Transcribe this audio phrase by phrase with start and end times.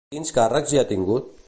[0.13, 1.33] Quins càrrecs hi ha tingut?